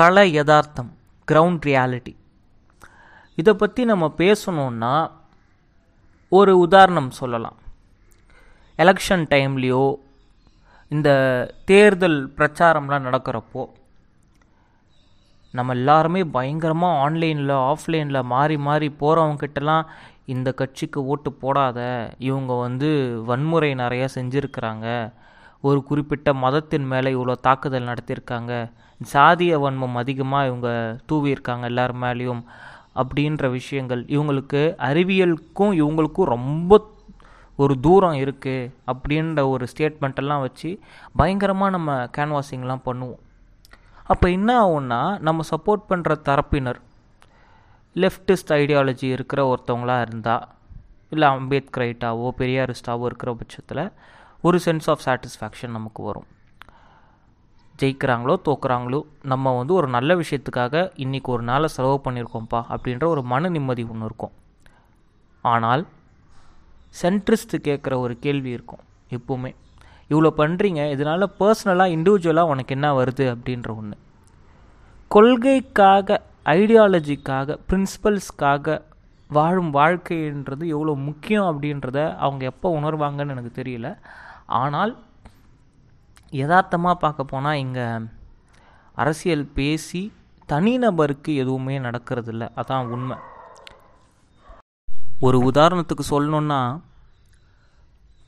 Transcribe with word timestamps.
கள 0.00 0.26
யதார்த்தம் 0.28 0.90
ground 1.28 1.64
reality 1.64 2.16
இதை 3.34 3.54
பற்றி 3.54 3.84
நம்ம 3.84 4.14
பேசணுன்னா 4.18 5.10
ஒரு 6.28 6.58
உதாரணம் 6.58 7.10
சொல்லலாம். 7.10 7.58
எலெக்ஷன் 8.78 9.24
டைம்லேயோ 9.30 9.96
இந்த 10.88 11.10
தேர்தல் 11.64 12.32
பிரச்சாரம்லாம் 12.36 13.06
நடக்கிறப்போ 13.06 13.68
நம்ம 15.52 15.74
எல்லாருமே 15.74 16.24
பயங்கரமாக 16.24 16.98
ஆன்லைனில் 16.98 17.48
ஆஃப்லைனில் 17.48 18.22
மாறி 18.22 18.56
மாறி 18.56 18.88
போகிறவங்கக்கிட்டலாம் 18.88 19.86
இந்த 20.26 20.52
கட்சிக்கு 20.52 21.04
ஓட்டு 21.04 21.32
போடாத 21.32 21.78
இவங்க 22.18 22.54
வந்து 22.54 22.90
வன்முறை 23.26 23.74
நிறையா 23.74 24.08
செஞ்சுருக்கிறாங்க 24.14 24.86
ஒரு 25.62 25.80
குறிப்பிட்ட 25.88 26.32
மதத்தின் 26.44 26.86
மேலே 26.92 27.08
இவ்வளோ 27.16 27.34
தாக்குதல் 27.46 27.88
நடத்தியிருக்காங்க. 27.90 28.52
சாதிய 29.12 29.52
வன்மம் 29.64 29.96
அதிகமாக 30.02 30.48
இவங்க 30.50 30.70
தூவியிருக்காங்க 31.10 31.64
எல்லார் 31.72 31.94
மேலேயும் 32.04 32.42
அப்படின்ற 32.94 33.50
விஷயங்கள். 33.50 34.02
இவங்களுக்கு 34.14 34.60
அறிவியலுக்கும் 34.88 35.72
இவங்களுக்கும் 35.80 36.32
ரொம்ப 36.36 36.80
ஒரு 37.58 37.74
தூரம் 37.80 38.18
இருக்குது 38.24 38.70
அப்படின்ற 38.92 39.40
ஒரு 39.48 39.64
ஸ்டேட்மெண்ட்டெல்லாம் 39.72 40.44
வச்சு 40.46 40.70
பயங்கரமாக 41.16 41.74
நம்ம 41.76 41.96
கேன்வாசிங்லாம் 42.16 42.86
பண்ணுவோம். 42.86 43.20
அப்போ 44.12 44.26
என்ன 44.36 44.50
ஆகும்னா 44.62 45.00
நம்ம 45.26 45.44
சப்போர்ட் 45.50 45.84
பண்ணுற 45.90 46.14
தரப்பினர் 46.28 46.80
லெஃப்டிஸ்ட் 47.96 48.52
ஐடியாலஜி 48.56 49.06
இருக்கிற 49.16 49.40
ஒருத்தவங்களாக 49.50 50.06
இருந்தால் 50.06 50.46
இல்லை 51.12 51.28
அம்பேத்கரைட்டாவோ 51.28 52.28
பெரியாரிஸ்டாவோ 52.40 53.04
இருக்கிற 53.10 53.30
பட்சத்தில் 53.34 53.84
ஒரு 54.48 54.58
சென்ஸ் 54.64 54.86
ஆஃப் 54.92 55.02
சாட்டிஸ்ஃபேக்ஷன் 55.06 55.74
நமக்கு 55.76 56.00
வரும். 56.08 56.28
ஜெயிக்கிறாங்களோ 57.80 58.34
தோக்குறாங்களோ 58.46 59.00
நம்ம 59.32 59.52
வந்து 59.58 59.72
ஒரு 59.78 59.88
நல்ல 59.96 60.14
விஷயத்துக்காக 60.20 60.74
இன்றைக்கி 61.04 61.28
ஒரு 61.34 61.42
நாளை 61.50 61.68
செலவு 61.74 61.98
பண்ணியிருக்கோம்ப்பா 62.04 62.60
அப்படின்ற 62.74 63.04
ஒரு 63.14 63.22
மன 63.32 63.50
நிம்மதி 63.56 63.82
ஒன்று 63.92 64.08
இருக்கும். 64.10 64.34
ஆனால் 65.44 65.82
சென்ட்ரிஸ்ட்டு 67.00 67.60
கேட்குற 67.68 67.96
ஒரு 68.04 68.14
கேள்வி 68.24 68.50
இருக்கும் 68.56 68.82
எப்போவுமே. 69.16 69.50
இவ்வளோ 70.12 70.30
பண்ணுறீங்க 70.40 70.80
இதனால் 70.94 71.32
பர்சனலாக 71.40 71.94
இண்டிவிஜுவலாக 71.96 72.52
உனக்கு 72.54 72.74
என்ன 72.76 72.88
வருது 73.00 73.26
அப்படின்ற 73.34 73.70
ஒன்று 73.80 73.98
கொள்கைக்காக 75.14 76.18
ஐடியாலஜிக்காக 76.58 77.58
பிரின்சிபல்ஸ்க்காக 77.68 78.78
வாழும் 79.30 79.70
வாழ்க்கைன்றது 79.78 80.64
எவ்வளோ 80.74 80.92
முக்கியம் 81.08 81.48
அப்படின்றத 81.50 81.98
அவங்க 82.24 82.44
எப்போ 82.52 82.68
உணர்வாங்கன்னு 82.80 83.34
எனக்கு 83.34 83.52
தெரியல. 83.60 83.88
ஆனால் 84.58 84.92
யதார்த்தமாக 86.30 86.96
பார்க்க 86.98 87.24
போனால் 87.24 87.60
இங்கே 87.64 87.86
அரசியல் 88.94 89.46
பேசி 89.46 90.12
தனிநபருக்கு 90.48 91.30
எதுவுமே 91.34 91.78
நடக்கிறதில்ல. 91.78 92.44
அதான் 92.60 92.86
உண்மை. 92.86 93.16
ஒரு 95.20 95.38
உதாரணத்துக்கு 95.50 96.04
சொல்லணுன்னா 96.10 96.60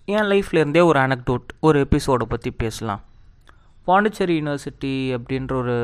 என் 0.04 0.28
லைஃப்லேருந்தே 0.32 0.82
ஒரு 0.84 0.98
அனக்டோட் 1.00 1.46
ஒரு 1.60 1.78
எபிசோடை 1.78 2.26
பற்றி 2.26 2.50
பேசலாம். 2.50 3.02
பாண்டிச்சேரி 3.84 4.34
யூனிவர்சிட்டி 4.40 4.94
அப்படின்ற 5.16 5.52
ஒரு 5.52 5.78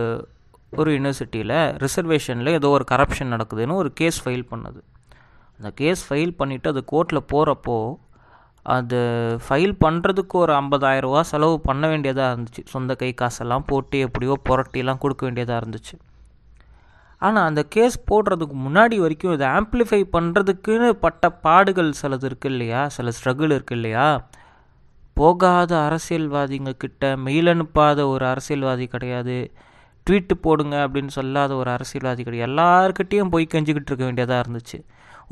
ஒரு 0.71 0.91
யூனிவர்சிட்டியில் 0.99 1.57
ரிசர்வேஷனில் 1.85 2.57
ஏதோ 2.59 2.69
ஒரு 2.69 2.85
கரப்ஷன் 2.91 3.33
நடக்குதுன்னு 3.35 3.75
ஒரு 3.75 3.93
கேஸ் 3.93 4.19
ஃபைல் 4.25 4.45
பண்ணுது. 4.51 4.81
அந்த 5.59 5.71
கேஸ் 5.71 6.03
ஃபைல் 6.09 6.35
பண்ணிவிட்டு 6.39 6.69
அது 6.69 6.85
கோர்ட்டில் 6.93 7.29
போகிறப்போ 7.33 7.79
அது 8.77 8.99
ஃபைல் 9.45 9.75
பண்ணுறதுக்கு 9.85 10.37
ஒரு 10.45 10.53
ஐம்பதாயிரரூவா 10.53 11.21
செலவு 11.31 11.61
பண்ண 11.61 11.85
வேண்டியதாக 11.89 12.33
இருந்துச்சு. 12.35 12.63
சொந்த 12.73 12.95
கை 12.95 13.11
காசெல்லாம் 13.15 13.67
போட்டு 13.71 13.99
எப்படியோ 14.07 14.35
புரட்டிலாம் 14.49 15.03
கொடுக்க 15.05 15.23
வேண்டியதாக 15.27 15.61
இருந்துச்சு. 15.63 15.95
ஆனால் 17.27 17.47
அந்த 17.51 17.63
கேஸ் 17.75 17.97
போடுறதுக்கு 18.11 18.57
முன்னாடி 18.65 18.97
வரைக்கும் 19.05 19.33
இதை 19.37 19.47
ஆம்ப்ளிஃபை 19.59 20.01
பண்ணுறதுக்குன்னு 20.17 20.91
பட்ட 21.05 21.31
பாடுகள் 21.47 21.89
சிலது 22.01 22.27
இருக்குது 22.31 22.53
இல்லையா? 22.55 22.83
சில 22.97 23.13
ஸ்ட்ரகிள் 23.17 23.55
இருக்குது 23.57 23.79
இல்லையா? 23.79 24.09
போகாத 25.21 25.73
அரசியல்வாதிங்க 25.87 26.73
கிட்ட 26.85 27.17
மெயில் 27.27 27.51
அனுப்பாத 27.55 28.07
ஒரு 28.13 28.25
அரசியல்வாதி 28.33 28.87
கிடையாது. 28.87 29.39
ட்வீட்டு 30.07 30.35
போடுங்க 30.45 30.77
அப்படின்னு 30.85 31.13
சொல்லாத 31.19 31.53
ஒரு 31.55 31.71
அரசியல்வாதி 31.77 32.23
கிடையாது. 32.23 32.51
எல்லாருக்கிட்டேயும் 32.51 33.33
போய் 33.35 33.53
கெஞ்சிக்கிட்டு 33.55 33.91
இருக்க 33.93 34.05
வேண்டியதாக 34.05 34.43
இருந்துச்சு. 34.45 34.79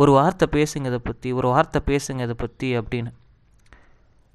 ஒரு 0.03 0.13
வார்த்தை 0.19 0.47
பேசுங்க 0.57 0.87
இதை 0.93 1.01
பற்றி 1.05 1.29
ஒரு 1.33 1.49
வார்த்தை 1.55 1.83
பேசுங்க 1.91 2.21
இதை 2.29 2.37
பற்றி 2.45 2.69
அப்படின்னு. 2.81 3.13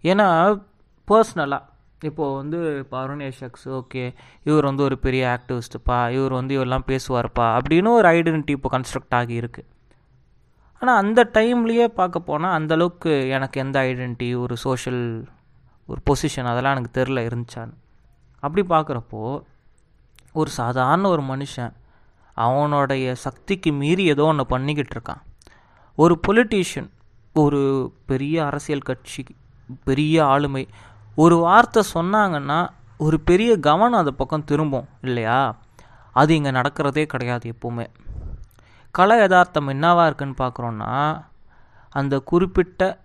ஏன்னா 0.03 0.59
பர்சனலாக 1.07 1.69
இப்போது 2.01 2.35
வந்து 2.35 2.77
இப்போ 2.77 3.07
ஷக்ஸ் 3.07 3.67
ஓகே 3.69 4.13
இவர் 4.43 4.63
வந்து 4.63 4.83
ஒரு 4.83 4.97
பெரிய 4.97 5.39
ஆக்டிவிஸ்ட்டுப்பா 5.39 6.11
இவர் 6.11 6.31
வந்து 6.31 6.57
இவரெல்லாம் 6.57 6.87
பேசுவார்ப்பா 6.87 7.57
அப்படின்னு 7.57 7.89
ஒரு 7.89 8.09
ஐடென்டிட்டி 8.09 8.49
இப்போ 8.49 8.69
கன்ஸ்ட்ரக்ட் 8.77 9.15
ஆகி 9.15 9.41
இருக்குது 9.41 9.69
ஆனால் 10.79 10.97
அந்த 10.97 11.29
டைம்லேயே 11.33 11.87
பார்க்க 11.87 12.19
போனால் 12.19 12.61
அந்தளவுக்கு 12.61 13.29
எனக்கு 13.29 13.59
எந்த 13.59 13.79
ஐடென்டிட்டி 13.79 14.39
ஒரு 14.39 14.57
சோஷியல் 14.57 15.27
ஒரு 15.87 16.01
பொசிஷன் 16.09 16.43
அதெல்லாம் 16.43 16.75
எனக்கு 16.75 17.03
தெரில 17.03 17.21
இருந்துச்சான்னு. 17.27 17.73
அப்படி 18.39 18.67
பார்க்குறப்போ 18.67 19.43
ஒரு 20.33 20.49
சாதாரண 20.49 21.07
ஒரு 21.07 21.21
மனுஷன் 21.21 21.73
அவனுடைய 22.33 23.15
சக்திக்கு 23.15 23.71
மீறி 23.71 24.05
ஏதோ 24.05 24.23
ஒன்று 24.23 24.45
பண்ணிக்கிட்டு 24.45 24.99
இருக்கான். 24.99 25.21
ஒரு 25.95 26.19
பொலிட்டீஷியன் 26.27 26.89
ஒரு 27.33 27.93
பெரிய 28.05 28.45
அரசியல் 28.45 28.79
கட்சி 28.79 29.25
பெரிய 29.83 30.25
ஆளுமை. 30.25 30.63
ஒரு 31.15 31.35
வார்த்தை 31.35 31.81
சொன்னாங்கன்னா 31.93 32.69
ஒரு 32.97 33.19
பெரிய 33.19 33.59
கவனம் 33.59 34.01
அது 34.01 34.13
பக்கம் 34.13 34.43
திரும்பும் 34.43 34.87
இல்லையா? 35.01 35.55
அது 36.11 36.35
இங்கே 36.35 36.51
நடக்கிறதே 36.51 37.05
கிடையாது 37.05 37.53
எப்போவுமே. 37.53 37.85
கலை 38.91 39.17
யதார்த்தம் 39.17 39.67
என்னவா 39.67 40.05
இருக்குன்னு 40.05 40.35
பார்க்குறோன்னா 40.37 40.93
அந்த 41.89 42.19
குறிப்பிட்ட 42.19 42.99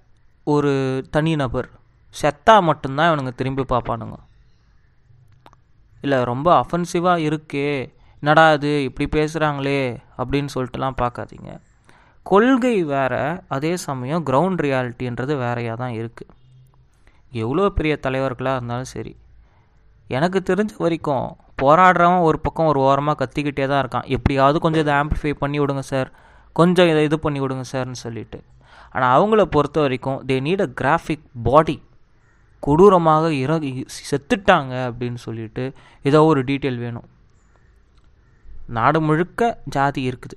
ஒரு 0.44 0.72
தனிநபர் 1.10 1.68
செத்தா 2.14 2.62
மட்டும்தான் 2.62 3.08
இவனுங்க 3.10 3.34
திரும்பி 3.34 3.64
பார்ப்பானுங்க. 3.68 4.16
இல்லை 6.02 6.24
ரொம்ப 6.24 6.48
அஃபென்சிவாக 6.62 7.24
இருக்கே 7.28 7.70
என்னடா 8.22 8.52
இது 8.52 8.84
இப்படி 8.84 9.06
பேசுகிறாங்களே 9.18 9.80
அப்படின்னு 10.18 10.48
சொல்லிட்டுலாம் 10.54 11.00
பார்க்காதீங்க. 11.02 11.50
கொள்கை 12.22 12.82
வேறு 12.82 13.42
அதே 13.48 13.76
சமயம் 13.76 14.26
கிரவுண்ட் 14.26 14.62
ரியாலிட்டின்றது 14.66 15.36
வேறையாக 15.36 15.76
தான் 15.82 15.96
இருக்குது 16.00 16.32
எவ்வளோ 17.42 17.68
பெரிய 17.78 17.94
தலைவர்களாக 18.06 18.58
இருந்தாலும் 18.58 18.92
சரி. 18.94 19.12
எனக்கு 20.16 20.38
தெரிஞ்ச 20.50 20.72
வரைக்கும் 20.84 21.26
போராடுறவன் 21.62 22.24
ஒரு 22.28 22.38
பக்கம் 22.46 22.70
ஒரு 22.72 22.80
ஓரமாக 22.88 23.16
கத்திக்கிட்டே 23.20 23.64
தான் 23.70 23.82
இருக்கான். 23.82 24.06
எப்படியாவது 24.16 24.56
கொஞ்சம் 24.64 24.84
இதை 24.84 24.94
ஆம்பிளிஃபை 25.00 25.32
பண்ணி 25.42 25.58
விடுங்க 25.62 25.82
சார் 25.92 26.10
கொஞ்சம் 26.56 26.90
இதை 26.92 27.00
இது 27.08 27.16
பண்ணி 27.24 27.40
விடுங்க 27.42 27.64
சார்னு 27.72 27.98
சொல்லிட்டு. 28.04 28.38
ஆனால் 28.94 29.14
அவங்கள 29.16 29.42
பொறுத்த 29.54 29.78
வரைக்கும் 29.84 30.18
தே 30.28 30.36
நீட் 30.46 30.64
அ 30.66 30.70
கிராஃபிக் 30.80 31.26
பாடி 31.48 31.76
கொடூரமாக 32.62 33.24
இறங்கி 33.42 33.70
செத்துட்டாங்க 34.10 34.74
அப்படின்னு 34.88 35.20
சொல்லிட்டு 35.26 35.64
ஏதோ 36.08 36.20
ஒரு 36.30 36.40
டீட்டெயில் 36.50 36.78
வேணும். 36.84 37.08
நாடு 38.76 38.98
முழுக்க 39.08 39.42
ஜாதி 39.74 40.02
இருக்குது. 40.10 40.36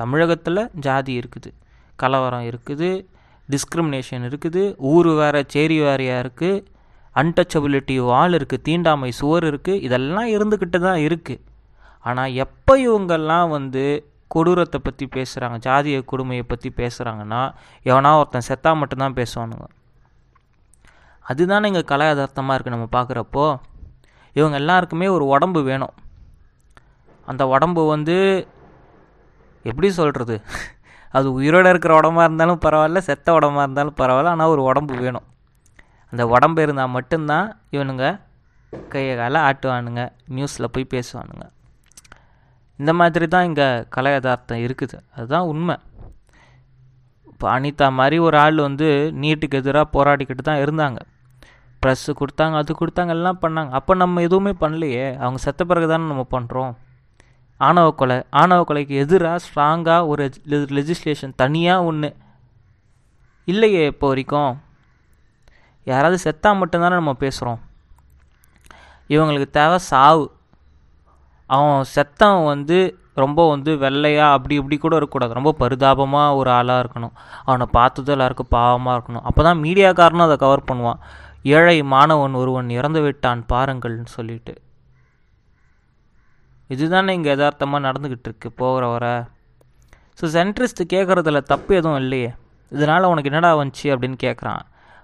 தமிழகத்தில் 0.00 0.62
ஜாதி 0.86 1.12
இருக்குது. 1.20 1.50
கலவரம் 2.02 2.46
இருக்குது. 2.50 2.88
டிஸ்கிரிமினேஷன் 3.52 4.24
இருக்குது. 4.28 4.62
ஊர் 4.92 5.10
வேறு 5.20 5.40
சேரி 5.54 5.76
வேறையாக 5.86 6.22
இருக்குது 6.24 6.62
அன்டச்சபிலிட்டி 7.20 7.96
வால் 8.10 8.36
இருக்குது 8.38 8.64
தீண்டாமை 8.68 9.10
சுவர் 9.20 9.44
இருக்குது 9.50 9.82
இதெல்லாம் 9.86 10.30
இருந்துக்கிட்டு 10.36 10.78
தான் 10.88 11.00
இருக்குது 11.06 11.42
ஆனால் 12.08 12.34
எப்போ 12.44 12.72
இவங்கெல்லாம் 12.86 13.48
வந்து 13.56 13.84
கொடூரத்தை 14.34 14.78
பற்றி 14.86 15.04
பேசுகிறாங்க 15.16 15.56
ஜாதிய 15.66 15.96
கொடுமையை 16.10 16.44
பற்றி 16.52 16.68
பேசுகிறாங்கன்னா 16.80 17.42
எவனா 17.90 18.10
ஒருத்தன் 18.20 18.48
செத்தா 18.48 18.70
மட்டும்தான் 18.80 19.16
பேசுவானுங்க. 19.20 19.66
அதுதானே 21.30 21.68
இங்கே 21.70 21.82
கலாயதார்த்தமாக 21.92 22.56
இருக்குது 22.56 22.76
நம்ம 22.76 22.88
பார்க்குறப்போ 22.96 23.44
இவங்க 24.38 24.56
எல்லாருக்குமே 24.62 25.06
ஒரு 25.16 25.24
உடம்பு 25.34 25.60
வேணும். 25.68 25.94
அந்த 27.30 27.42
உடம்பு 27.54 27.82
வந்து 27.94 28.16
எப்படி 29.70 29.88
சொல்கிறது 30.00 30.36
அது 31.18 31.28
உயிரோடு 31.38 31.68
இருக்கிற 31.72 31.92
உடம்பா 32.00 32.22
இருந்தாலும் 32.28 32.60
பரவாயில்ல 32.64 33.00
செத்த 33.08 33.36
உடம்பா 33.38 33.62
இருந்தாலும் 33.66 33.98
பரவாயில்ல 34.00 34.34
ஆனால் 34.34 34.52
ஒரு 34.54 34.62
உடம்பு 34.70 34.94
வேணும். 35.04 35.26
அந்த 36.12 36.22
உடம்பு 36.34 36.60
இருந்தால் 36.66 36.94
மட்டும்தான் 36.96 37.46
இவனுங்க 37.74 38.06
கையை 38.92 39.14
காலை 39.20 39.40
ஆட்டுவானுங்க 39.48 40.02
நியூஸில் 40.36 40.72
போய் 40.74 40.92
பேசுவானுங்க. 40.94 41.44
இந்த 42.80 42.92
மாதிரி 43.00 43.26
தான் 43.34 43.46
இங்கே 43.48 43.66
கலை 43.94 44.12
யதார்த்தம் 44.14 44.62
இருக்குது. 44.66 44.96
அதுதான் 45.16 45.48
உண்மை. 45.52 45.76
இப்போ 47.32 47.46
அனிதா 47.56 47.86
மாதிரி 47.98 48.16
ஒரு 48.26 48.36
ஆள் 48.44 48.58
வந்து 48.68 48.88
நீட்டுக்கு 49.22 49.60
எதிராக 49.62 49.86
போராடிக்கிட்டு 49.96 50.44
தான் 50.50 50.62
இருந்தாங்க. 50.64 50.98
ப்ரெஸ்ஸு 51.82 52.12
கொடுத்தாங்க 52.20 52.56
அது 52.62 52.74
கொடுத்தாங்க 52.80 53.12
எல்லாம் 53.18 53.40
பண்ணாங்க. 53.44 53.70
அப்போ 53.78 53.94
நம்ம 54.02 54.22
எதுவுமே 54.28 54.52
பண்ணலையே. 54.64 55.06
அவங்க 55.22 55.38
செத்த 55.46 55.64
பிறகு 55.70 55.88
தானே 55.92 56.06
நம்ம 56.12 56.24
பண்ணுறோம் 56.36 56.72
ஆணவ 57.60 57.88
கொலை 58.00 58.16
ஆணவ 58.40 58.60
கொலைக்கு 58.68 58.94
எதிராக 59.02 59.42
ஸ்ட்ராங்காக 59.44 60.06
ஒரு 60.06 60.24
லெஜிஸ்லேஷன் 60.76 61.34
தனியாக 61.42 61.84
ஒன்று 61.84 62.16
இல்லையே 63.44 63.86
இப்போ 63.86 64.06
வரைக்கும். 64.08 64.52
யாராவது 65.84 66.18
செத்தா 66.24 66.50
மட்டும்தானே 66.60 66.98
நம்ம 67.00 67.14
பேசுகிறோம் 67.24 67.60
இவங்களுக்கு 69.08 69.48
தேவை 69.50 69.78
சாவு. 69.78 70.24
அவன் 71.46 71.82
செத்தவன் 71.94 72.44
வந்து 72.44 72.78
ரொம்ப 73.22 73.48
வந்து 73.48 73.70
வெள்ளையா 73.82 74.26
அப்படி 74.36 74.54
இப்படி 74.60 74.76
கூட 74.78 74.94
இருக்கக்கூடாது. 74.96 75.38
ரொம்ப 75.38 75.52
பரிதாபமாக 75.62 76.36
ஒரு 76.36 76.50
ஆளாக 76.50 76.82
இருக்கணும். 76.84 77.14
அவனை 77.44 77.66
பார்த்தது 77.70 78.12
எல்லாருக்கும் 78.12 78.52
பாவமாக 78.56 78.96
இருக்கணும். 78.96 79.26
அப்போ 79.28 79.42
தான் 79.42 79.62
மீடியாக்காரனும் 79.64 80.26
அதை 80.26 80.36
கவர் 80.36 80.68
பண்ணுவான். 80.70 81.00
ஏழை 81.42 81.82
மாணவன் 81.82 82.40
ஒருவன் 82.40 82.70
இறந்து 82.78 83.00
விட்டான் 83.00 83.44
பாருங்கள்னு 83.52 84.10
சொல்லிட்டு. 84.18 84.54
இதுதானே 86.74 87.14
இங்கே 87.18 87.30
யதார்த்தமாக 87.32 87.84
நடந்துக்கிட்டு 87.86 88.28
இருக்கு 88.30 88.48
போகிற 88.60 88.84
வர. 88.94 89.06
ஸோ 90.18 90.24
சென்ட்ரிஸ்ட் 90.36 90.82
கேட்குறதுல 90.94 91.38
தப்பு 91.52 91.72
எதுவும் 91.80 92.00
இல்லையே. 92.04 92.30
இதனால் 92.72 93.10
உனக்கு 93.12 93.30
என்னடா 93.30 93.50
வந்துச்சு 93.60 93.86
அப்படின்னு 93.94 94.18
கேட்குறான் 94.26 94.62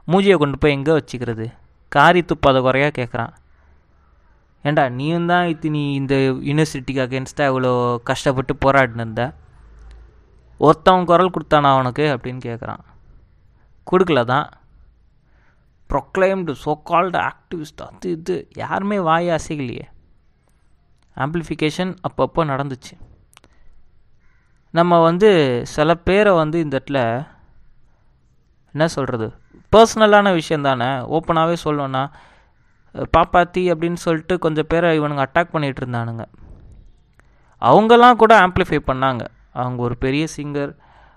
மூஞ்சியை 0.09 0.37
கொண்டு 0.43 0.57
போய் 0.63 0.77
எங்கே 0.77 0.93
வச்சுக்கிறது? 0.99 1.47
காரி 1.93 2.21
துப்பாத 2.31 2.57
குறையாக 2.67 2.93
கேட்குறான் 3.01 3.33
ஏண்டா 4.65 4.85
நீயும் 4.97 5.29
தான் 5.33 5.47
இது 5.53 5.69
நீ 5.75 5.83
இந்த 5.99 6.15
யூனிவர்சிட்டிக்கு 6.49 7.03
அகேன்ஸ்டாக 7.05 7.51
இவ்வளோ 7.51 7.73
கஷ்டப்பட்டு 8.09 8.55
போராடின்னு 8.65 9.05
இருந்த 9.05 9.25
ஒருத்தவன் 10.61 11.07
குரல் 11.11 11.35
கொடுத்தானா 11.35 11.69
அவனுக்கு 11.77 12.07
அப்படின்னு 12.15 12.41
கேட்குறான் 12.49 12.83
கொடுக்கல 13.91 14.23
தான். 14.33 14.49
ப்ரொக்ளைம்டு 15.91 16.53
சோ 16.65 16.73
கால்டு 16.91 17.19
ஆக்டிவிஸ்ட் 17.31 17.81
அது 17.87 18.11
இது 18.17 18.35
யாருமே 18.63 18.99
வாய் 19.09 19.35
அசைக்கலையே. 19.37 19.87
ஆம்ப்ளிஃபிகேஷன் 21.23 21.93
அப்பப்போ 22.09 22.43
நடந்துச்சு. 22.53 22.95
நம்ம 24.75 24.99
வந்து 25.09 25.31
சில 25.75 25.95
பேரை 26.09 26.33
வந்து 26.41 26.57
இந்த 26.65 26.75
இடத்துல 26.79 27.01
என்ன 28.75 28.87
சொல்கிறது 28.97 29.27
பர்சனலான 29.75 30.33
விஷயம் 30.33 30.67
தானே. 30.69 30.91
ஓப்பனாகவே 31.17 31.57
சொல்லணும்னா 31.65 32.03
பாப்பாத்தி 33.17 33.63
அப்படின்னு 33.73 34.01
சொல்லிட்டு 34.05 34.35
கொஞ்சம் 34.45 34.69
பேரை 34.69 34.89
இவனுங்க 35.01 35.25
அட்டாக் 35.27 35.53
பண்ணிகிட்டு 35.55 35.83
இருந்தானுங்க. 35.83 36.25
அவங்கெல்லாம் 37.63 38.21
கூட 38.23 38.33
ஆம்ப்ளிஃபை 38.47 38.81
பண்ணாங்க. 38.91 39.23
அவங்க 39.53 39.81
ஒரு 39.83 39.97
பெரிய 40.05 40.25
சிங்கர் 40.37 40.73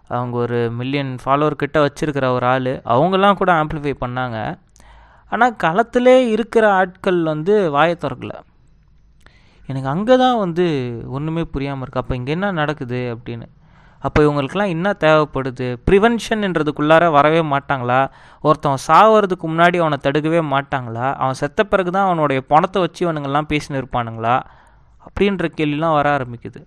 அவங்க 0.08 0.36
ஒரு 0.38 0.60
மில்லியன் 0.80 1.12
ஃபாலோவர் 1.24 1.62
கிட்ட 1.62 1.78
வச்சுருக்கிற 1.86 2.26
ஒரு 2.38 2.46
ஆள் 2.54 2.72
அவங்கெல்லாம் 2.94 3.40
கூட 3.42 3.52
ஆம்ப்ளிஃபை 3.62 3.94
பண்ணாங்க. 4.04 4.38
ஆனால் 5.32 5.56
களத்திலே 5.64 6.16
இருக்கிற 6.34 6.66
ஆட்கள் 6.80 7.22
வந்து 7.24 7.54
வாயை 7.76 7.96
திறக்கல. 8.00 8.34
எனக்கு 9.70 9.90
அங்கே 9.96 10.16
தான் 10.24 10.38
வந்து 10.44 10.66
ஒன்றுமே 11.18 11.44
புரியாமல் 11.54 11.84
இருக்குது 11.84 12.04
அப்போ 12.04 12.16
இங்கே 12.20 12.32
என்ன 12.38 12.48
நடக்குது 12.62 13.00
அப்படின்னு. 13.16 13.48
அப்போ 14.08 14.20
இவங்களுக்கெல்லாம் 14.26 14.74
என்ன 14.76 14.88
தேவைப்படுது? 15.04 15.68
ப்ரிவென்ஷன்ன்றதுக்குள்ளார 15.88 17.04
வரவே 17.18 17.42
மாட்டாங்களா? 17.52 18.00
ஒருத்தவன் 18.48 18.84
சாவறதுக்கு 18.88 19.46
முன்னாடி 19.52 19.78
அவனை 19.84 19.98
தடுக்கவே 20.06 20.42
மாட்டாங்களா? 20.54 21.08
அவன் 21.22 21.40
செத்த 21.42 21.64
பிறகு 21.72 21.92
தான் 21.96 22.08
அவனுடைய 22.08 22.40
பணத்தை 22.52 22.80
வச்சு 22.86 23.02
இவனுங்கெல்லாம் 23.06 23.50
பேசின்னு 23.52 23.82
இருப்பானுங்களா? 23.82 24.36
அப்படின்ற 25.08 25.48
கேள்விலாம் 25.60 25.96
வர 26.00 26.08
ஆரம்பிக்குது. 26.18 26.62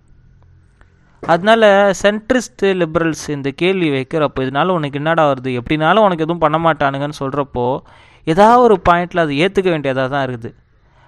அதனால 1.23 1.63
சென்ட்ரிஸ்ட்டு 2.01 2.67
லிபரல்ஸ் 2.81 3.27
இந்த 3.37 3.49
கேள்வி 3.61 3.87
வைக்கிறப்போ 3.95 4.41
இதனால 4.45 4.73
உனக்கு 4.79 4.99
என்னடா 5.01 5.23
வருது? 5.31 5.51
எப்படினாலும் 5.59 6.05
உனக்கு 6.07 6.25
எதுவும் 6.25 6.43
பண்ண 6.45 6.57
மாட்டானுங்கன்னு 6.67 7.21
சொல்கிறப்போ 7.23 7.65
ஏதாவது 8.33 8.61
ஒரு 8.67 8.75
பாயிண்டில் 8.89 9.23
அது 9.25 9.35
ஏற்றுக்க 9.43 9.69
வேண்டியதாக 9.73 10.09
தான் 10.15 10.25
இருக்குது. 10.27 10.51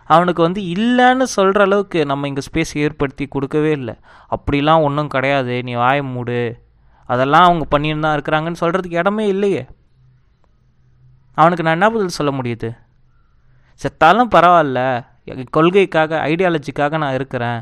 அவனுக்கு 0.09 0.41
வந்து 0.47 0.61
இல்லைன்னு 0.75 1.25
சொல்கிற 1.37 1.61
அளவுக்கு 1.67 1.99
நம்ம 2.11 2.27
இங்கே 2.27 2.43
ஸ்பேஸ் 2.47 2.73
ஏற்படுத்தி 2.83 3.25
கொடுக்கவே 3.35 3.71
இல்லை. 3.79 3.95
அப்படிலாம் 4.35 4.85
ஒன்றும் 4.87 5.11
கிடையாது. 5.15 5.55
நீ 5.67 5.73
வாய 5.83 6.03
மூடு. 6.13 6.39
அதெல்லாம் 7.09 7.45
அவங்க 7.47 7.65
பண்ணின்னு 7.73 8.05
தான் 8.05 8.15
இருக்கிறாங்கன்னு 8.17 8.61
சொல்கிறதுக்கு 8.63 9.01
இடமே 9.01 9.25
இல்லையே. 9.33 9.63
அவனுக்கு 11.37 11.65
நான் 11.65 11.77
என்ன 11.77 11.89
பதில் 11.95 12.17
சொல்ல 12.19 12.31
முடியுது? 12.39 12.69
செத்தாலும் 13.81 14.31
பரவாயில்ல. 14.35 14.79
என் 15.31 15.53
கொள்கைக்காக 15.57 16.11
ஐடியாலஜிக்காக 16.31 16.97
நான் 17.03 17.17
இருக்கிறேன். 17.19 17.59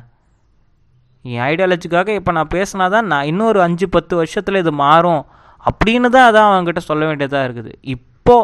என் 1.25 1.43
ஐடியாலஜிக்காக 1.49 2.09
இப்போ 2.19 2.31
நான் 2.37 2.53
பேசினா 2.55 2.85
தான் 2.95 3.07
நான் 3.11 3.29
இன்னொரு 3.31 3.59
அஞ்சு 3.67 3.87
பத்து 3.95 4.13
வருஷத்தில் 4.21 4.61
இது 4.63 4.71
மாறும் 4.85 5.21
அப்படின்னு 5.65 6.09
தான் 6.15 6.27
அதான் 6.29 6.49
அவங்ககிட்ட 6.49 6.81
சொல்ல 6.89 7.03
வேண்டியதாக 7.09 7.47
இருக்குது. 7.47 7.71
இப்போ 7.95 8.35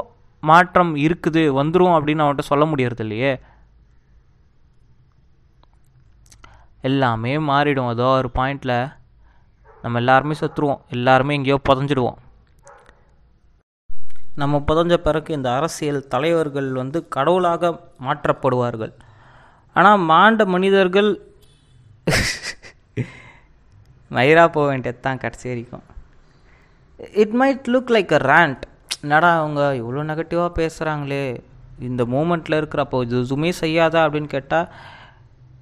மாற்றம் 0.44 0.94
இருக்குது 1.06 1.42
வந்துடும் 1.60 1.96
அப்படின்னு 1.98 2.24
அவன்கிட்ட 2.24 2.46
சொல்ல 2.52 2.64
முடியறது 2.72 3.04
இல்லையே 3.06 3.34
எல்லாமே 6.84 7.34
மாறிடும். 7.50 7.92
ஏதோ 7.96 8.08
ஒரு 8.20 8.30
பாயிண்டில் 8.38 8.76
நம்ம 9.84 10.00
எல்லாருமே 10.02 10.36
செத்துருவோம். 10.42 10.82
எல்லாருமே 10.96 11.36
எங்கேயோ 11.38 11.58
புதஞ்சிடுவோம். 11.70 12.20
நம்ம 14.42 14.60
புதஞ்ச 14.70 14.94
பிறகு 15.08 15.30
இந்த 15.38 15.50
அரசியல் 15.58 16.08
தலைவர்கள் 16.14 16.70
வந்து 16.82 17.00
கடவுளாக 17.16 17.72
மாற்றப்படுவார்கள். 18.08 18.94
ஆனால் 19.76 20.06
மாண்ட 20.12 20.46
மனிதர்கள் 20.56 21.10
மயிரா 24.16 24.44
போக 24.56 24.66
வேண்டியது 24.72 25.00
தான் 25.06 25.22
கடைசி 25.22 25.46
வரைக்கும். 25.50 25.86
It 27.24 27.36
might 27.42 27.70
look 27.74 27.94
like 27.96 28.12
a 28.18 28.22
rant 28.32 28.64
என்னடா 29.04 29.30
அவங்க 29.40 29.62
இவ்வளோ 29.82 30.04
நெகட்டிவாக 30.10 30.52
பேசுகிறாங்களே 30.60 31.24
இந்த 31.88 32.02
மூமெண்ட்டில் 32.14 32.60
இருக்கிறப்போ 32.60 32.98
இது 33.06 33.16
எதுவுமே 33.24 33.52
செய்யாதா? 33.62 34.02
அப்படின்னு 34.06 34.30
கேட்டால் 34.36 34.68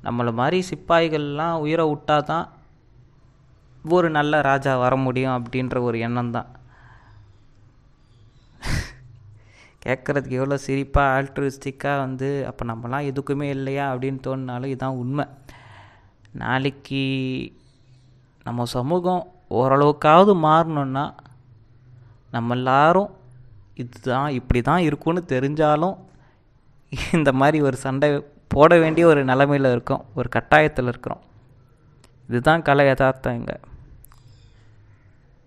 நம்மளை 0.03 0.33
மாதிரி 0.33 0.65
சிப்பாய்கள்லாம் 0.69 1.53
உயிரை 1.57 1.86
விட்டா 1.86 2.24
தான் 2.24 2.48
ஒரு 3.86 4.09
நல்ல 4.09 4.42
ராஜா 4.42 4.77
வர 4.77 4.95
முடியும் 4.95 5.36
அப்படின்ற 5.38 5.81
ஒரு 5.81 6.00
எண்ணம் 6.00 6.31
தான் 6.31 6.50
கேட்குறதுக்கு 9.86 10.31
எவ்வளோ 10.31 10.57
சிரிப்பாக 10.57 11.13
ஆல்ட்ரிஸ்டிக்காக 11.15 12.00
வந்து 12.00 12.45
அப்போ 12.48 12.65
நம்மலாம் 12.65 13.07
எதுக்குமே 13.12 13.42
இல்லையா 13.50 13.94
அப்படின்னு 13.94 14.19
தோணினாலும் 14.27 14.65
இதுதான் 14.65 14.95
உண்மை. 14.95 15.25
நாளைக்கு 16.33 17.01
நம்ம 18.44 18.65
சமூகம் 18.65 19.24
ஓரளவுக்காவது 19.50 20.33
மாறணுன்னா 20.44 21.06
நம்ம 22.31 22.56
எல்லாரும் 22.56 23.09
இதுதான் 23.75 24.30
இப்படி 24.30 24.62
தான் 24.62 24.80
இருக்கும்னு 24.80 25.24
தெரிஞ்சாலும் 25.30 25.98
இந்த 27.12 27.31
மாதிரி 27.31 27.62
ஒரு 27.62 27.77
சண்டை 27.77 28.09
போட 28.53 28.80
வேண்டிய 28.80 29.07
ஒரு 29.07 29.21
நிலமையில் 29.25 29.71
இருக்கோம் 29.71 30.06
ஒரு 30.15 30.30
கட்டாயத்தில் 30.36 30.89
இருக்கிறோம். 30.92 31.21
இதுதான் 32.30 32.65
கலை 32.68 32.86
யதார்த்தம் 32.86 33.38
இங்கே. 33.39 33.57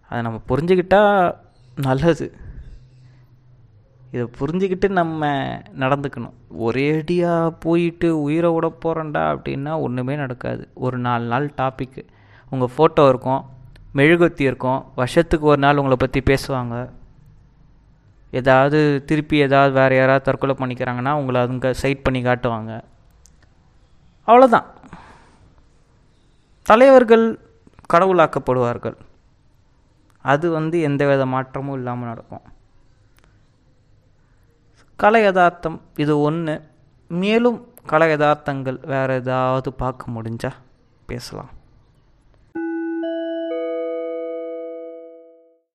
அதை 0.08 0.22
நம்ம 0.22 0.40
புரிஞ்சுக்கிட்டால் 0.48 1.36
நல்லது. 1.86 2.26
இதை 4.12 4.24
புரிஞ்சுக்கிட்டு 4.40 4.88
நம்ம 4.98 5.30
நடந்துக்கணும். 5.82 6.34
ஒரேடியாக 6.66 7.54
போயிட்டு 7.64 8.08
உயிரை 8.22 8.50
விட 8.52 8.66
போகிறேன்டா 8.84 9.22
அப்படின்னா 9.34 9.72
ஒன்றுமே 9.86 10.16
நடக்காது. 10.16 10.64
ஒரு 10.74 10.98
நாலு 10.98 11.24
நாள் 11.32 11.54
டாப்பிக்கு 11.60 12.02
உங்கள் 12.50 12.74
ஃபோட்டோ 12.76 13.04
இருக்கும் 13.08 13.42
மெழுகுத்தி 13.94 14.44
இருக்கும் 14.50 14.80
வருஷத்துக்கு 14.94 15.46
ஒரு 15.46 15.60
நாள் 15.66 15.80
உங்களை 15.80 15.96
பற்றி 16.00 16.20
பேசுவாங்க. 16.30 16.76
ஏதாவது 18.40 18.78
திருப்பி 19.08 19.36
ஏதாவது 19.46 19.72
வேறு 19.80 19.96
யாராவது 19.96 20.26
தற்கொலை 20.28 20.54
பண்ணிக்கிறாங்கன்னா 20.60 21.12
உங்களை 21.20 21.40
அதுங்க 21.42 21.70
சைட் 21.82 22.04
பண்ணி 22.06 22.22
காட்டுவாங்க. 22.22 22.72
அவ்வளோதான் 24.28 24.68
தலைவர்கள் 26.70 27.24
கடவுளாக்கப்படுவார்கள். 27.92 28.96
அது 30.32 30.46
வந்து 30.50 30.76
எந்த 30.80 31.02
வித 31.06 31.22
மாற்றமும் 31.26 31.76
இல்லாமல் 31.78 32.10
நடக்கும். 32.10 32.44
கலை 34.96 35.22
யதார்த்தம் 35.22 35.78
இது 36.02 36.14
ஒன்று 36.28 36.54
மேலும் 37.22 37.58
கலை 37.92 38.08
யதார்த்தங்கள் 38.08 38.78
வேறு 38.92 39.14
ஏதாவது 39.14 39.72
பார்க்க 39.82 40.14
முடிஞ்சா 40.16 40.50
பேசலாம். 41.10 41.50